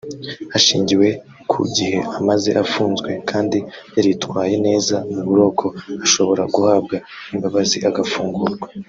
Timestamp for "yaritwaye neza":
3.95-4.95